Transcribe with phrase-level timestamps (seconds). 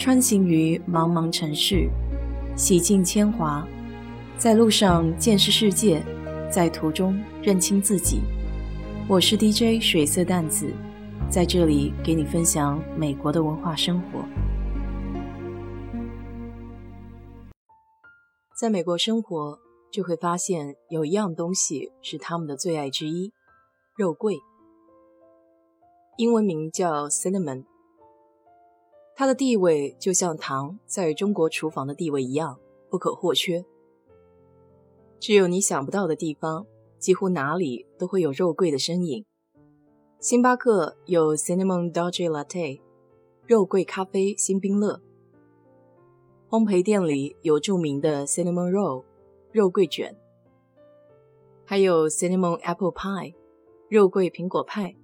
[0.00, 1.86] 穿行于茫茫城市，
[2.56, 3.68] 洗尽铅华，
[4.38, 6.02] 在路上见识世界，
[6.50, 8.22] 在途中认清自己。
[9.06, 10.72] 我是 DJ 水色淡子，
[11.28, 14.24] 在这里给你分享美国的文化生活。
[18.58, 19.58] 在美国生活，
[19.92, 23.34] 就会发现有一样东西是他们的最爱之一——
[23.98, 24.38] 肉桂。
[26.16, 27.64] 英文名叫 cinnamon，
[29.20, 33.62] 它的地位就像糖在中国厨房的地位一样不可或缺。
[35.18, 36.66] 只有你想不到的地方，
[36.98, 39.26] 几乎哪里都会有肉桂的身影。
[40.20, 42.80] 星巴克有 cinnamon dolce latte，
[43.46, 45.02] 肉桂咖啡新冰乐。
[46.48, 49.04] 烘焙店里有著名的 cinnamon roll
[49.52, 50.16] 肉桂卷，
[51.66, 53.34] 还有 cinnamon apple pie
[53.90, 54.96] 肉桂苹果派，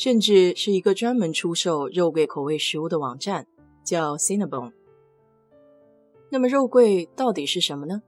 [0.00, 3.46] 甚至是一个专门出售肉桂口味食物的网站，
[3.84, 4.72] 叫 Cinnabon。
[6.30, 8.00] 那么肉桂到底是什么呢？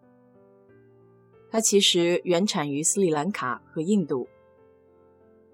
[1.50, 4.26] 它其实原产于斯里兰卡和印度，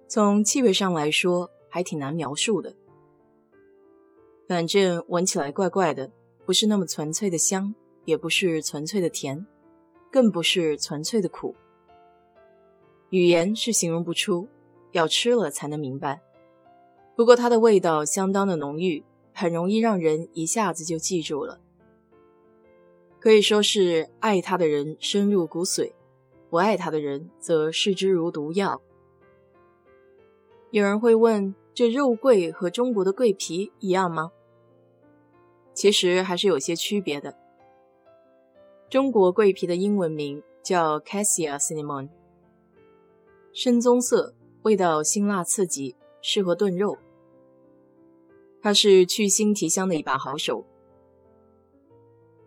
[0.06, 2.72] 从气味上来说还挺难描述的，
[4.46, 6.12] 反正闻起来怪怪的。
[6.46, 9.44] 不是那么纯粹的香，也不是纯粹的甜，
[10.12, 11.56] 更不是纯粹的苦。
[13.10, 14.46] 语言是形容不出，
[14.92, 16.22] 要吃了才能明白。
[17.18, 19.02] 不过它的味道相当的浓郁，
[19.34, 21.58] 很容易让人一下子就记住了。
[23.18, 25.94] 可以说是爱它的人深入骨髓，
[26.48, 28.80] 不爱它的人则视之如毒药。
[30.70, 34.30] 有人会问：这肉桂和中国的桂皮一样吗？
[35.74, 37.36] 其实还是有些区别的。
[38.88, 42.10] 中国桂皮的英文名叫 Cassia cinnamon，
[43.52, 46.96] 深棕色，味道辛辣刺激，适合炖肉。
[48.60, 50.64] 它是去腥提香的一把好手。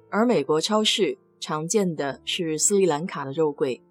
[0.10, 3.82] 而美国超市常见的是斯里兰卡的肉桂，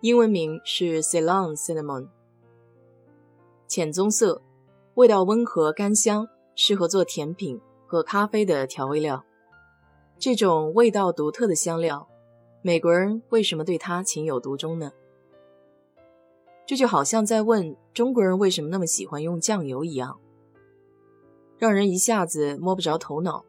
[0.00, 2.08] 英文名是 Ceylon cinnamon，
[3.66, 4.42] 浅棕色，
[4.94, 7.60] 味道温和甘香，适合做甜品。
[7.84, 9.22] 和咖啡的调味料，
[10.18, 12.08] 这种味道独特的香料，
[12.62, 14.92] 美国人为什么对它情有独钟呢？
[16.64, 20.18] 这就好像在问中国人为什么那么喜欢用酱油一样，
[21.62, 23.44] 让人一下子摸不着头脑。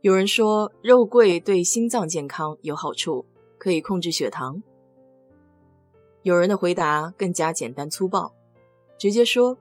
[0.00, 3.24] 有人说肉桂对心脏健康有好处，
[3.58, 4.60] 可以控制血糖。
[6.24, 8.34] 有人的回答更加简单粗暴，
[8.98, 9.56] 直接说：“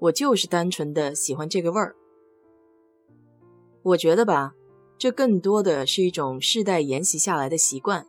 [0.00, 1.94] 我就是单纯的喜欢这个味儿。”
[3.84, 4.56] 我觉得吧，
[4.98, 8.04] 这更多的是一种世代沿袭下来的习惯，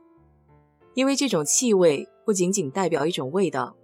[0.96, 3.76] 因为这种气味不仅仅代表一种味道，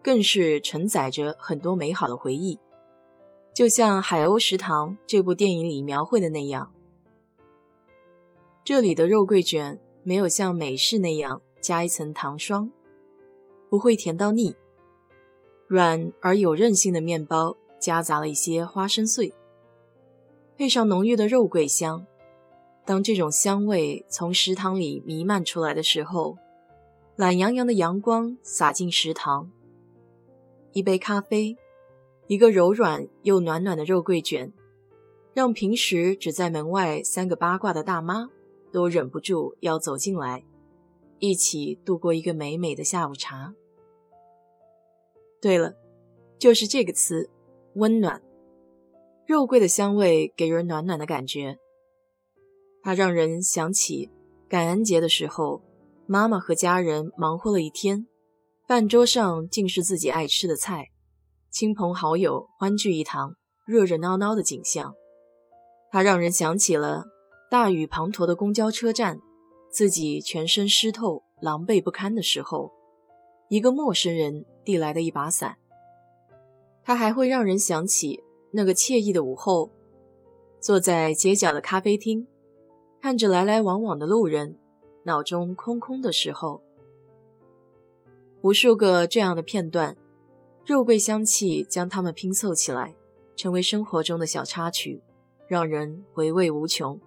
[0.00, 2.56] 更是承载着很多美好的回忆。
[3.60, 6.72] 就像《海鸥食堂》这部电影里描绘的那样，
[8.64, 12.70] 这里的肉桂卷没有像美式那样加一层糖霜，
[13.68, 14.56] 不会甜到腻，
[15.66, 19.34] 软而有韧性的面包夹杂了一些花生碎。
[20.56, 22.06] 配上浓郁的肉桂香，
[22.86, 26.38] 当这种香味从食堂里弥漫出来的时候，
[27.14, 29.50] 懒洋洋的阳光洒进食堂，
[30.72, 31.58] 一杯咖啡，
[32.30, 34.52] 一个柔软又暖暖的肉桂卷，
[35.34, 38.30] 让平时只在门外三个八卦的大妈
[38.70, 40.44] 都忍不住要走进来，
[41.18, 43.52] 一起度过一个美美的下午茶。
[45.42, 45.74] 对了，
[46.38, 47.28] 就是这个词，
[47.74, 48.22] 温暖。
[49.26, 51.58] 肉桂的香味给人暖暖的感觉，
[52.80, 54.08] 它让人想起
[54.48, 55.64] 感恩节的时候，
[56.06, 58.06] 妈妈和家人忙活了一天，
[58.68, 60.92] 饭桌上尽是自己爱吃的菜，
[61.50, 63.34] 亲朋好友欢聚一堂，
[63.66, 64.94] 热热闹闹的景象。
[65.90, 67.06] 它让人想起了
[67.50, 69.18] 大雨滂沱的公交车站，
[69.68, 72.70] 自己全身湿透、狼狈不堪的时候，
[73.48, 75.56] 一个陌生人递来的一把伞。
[76.84, 78.22] 它还会让人想起。
[78.52, 79.70] 那个惬意的午后，
[80.60, 82.26] 坐在街角的咖啡厅，
[83.00, 84.56] 看着来来往往的路人，
[85.04, 86.62] 脑中空空的时候，
[88.42, 89.96] 无数个这样的片段，
[90.66, 92.94] 肉桂香气将它们拼凑起来，
[93.36, 95.02] 成为生活中的小插曲，
[95.48, 97.00] 让人回味无穷。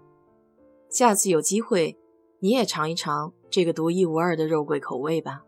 [0.89, 1.97] 下次有机会，
[2.39, 5.43] 你也尝一尝这个独一无二的肉桂口味吧。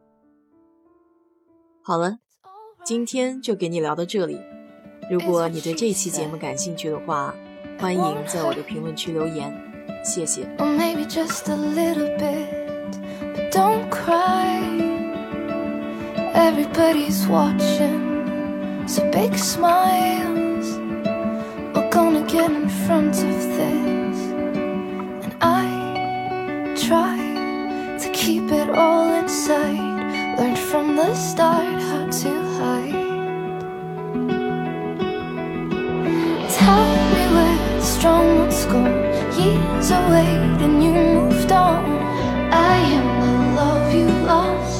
[1.81, 2.19] 好了，
[2.83, 4.39] 今天就给你聊到这里。
[5.11, 7.35] 如果你对这期节目感兴趣的话，
[7.77, 9.53] 欢迎在我的评论区留言，
[10.03, 10.47] 谢谢。
[16.35, 20.67] Everybody's watching, so big smiles.
[21.73, 24.19] We're gonna get in front of this.
[25.23, 27.17] And I try
[27.99, 30.37] to keep it all inside.
[30.37, 32.91] Learned from the start how to hide.
[36.59, 38.83] Tell me where strong ones go.
[39.41, 40.35] Years away,
[40.65, 41.85] and you moved on.
[42.51, 44.74] I am the love you lost.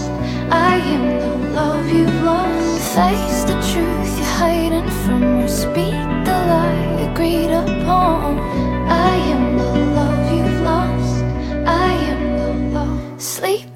[5.76, 8.40] beat the lie agreed upon.
[8.88, 11.24] I am the love you've lost.
[11.68, 13.22] I am the love.
[13.22, 13.75] Sleep.